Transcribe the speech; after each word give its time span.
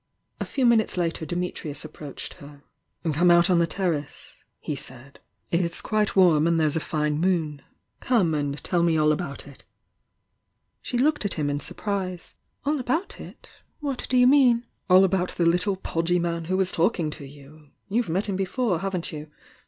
A 0.39 0.45
few 0.45 0.65
minutes 0.65 0.97
later 0.97 1.27
Dimitnus 1.27 1.85
aPproached 1.85 2.33
her 2.39 2.63
"Come 3.13 3.29
out 3.29 3.51
on 3.51 3.59
the 3.59 3.67
terrace," 3.67 4.39
he 4.59 4.75
said 4.75 5.19
.J^LS"^ 5.53 6.15
warm 6.15 6.47
and 6.47 6.59
there's 6.59 6.75
a 6.75 6.79
fine 6.79 7.19
moon. 7.19 7.61
Come 7.99 8.33
and 8.33 8.57
teU 8.63 8.81
me 8.81 8.97
all 8.97 9.11
about 9.11 9.45
it!" 9.45 9.63
She 10.81 10.97
looked 10.97 11.23
at 11.23 11.35
him 11.35 11.51
in 11.51 11.59
surprise. 11.59 12.33
"All 12.65 12.79
about 12.79 13.19
it? 13.21 13.51
What 13.79 14.07
do 14.09 14.17
you 14.17 14.25
mean? 14.25 14.65
"AU 14.89 15.03
about 15.03 15.35
the 15.35 15.45
little 15.45 15.77
pod^ 15.77 16.19
man 16.19 16.45
who 16.45 16.57
was 16.57 16.71
talkmg 16.71 17.11
to 17.11 17.25
you! 17.27 17.69
You've 17.87 18.09
met 18.09 18.25
him 18.27 18.35
before, 18.35 18.79
haven't 18.79 19.11
you? 19.11 19.29